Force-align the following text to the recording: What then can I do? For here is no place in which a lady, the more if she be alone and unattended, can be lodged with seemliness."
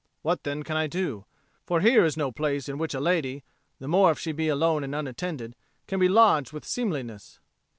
What 0.23 0.41
then 0.43 0.63
can 0.63 0.75
I 0.75 0.87
do? 0.87 1.25
For 1.67 1.79
here 1.81 2.03
is 2.03 2.17
no 2.17 2.31
place 2.31 2.67
in 2.67 2.79
which 2.79 2.95
a 2.95 2.99
lady, 2.99 3.43
the 3.77 3.87
more 3.87 4.09
if 4.09 4.17
she 4.17 4.31
be 4.31 4.47
alone 4.47 4.83
and 4.83 4.95
unattended, 4.95 5.55
can 5.85 5.99
be 5.99 6.09
lodged 6.09 6.51
with 6.51 6.65
seemliness." 6.65 7.39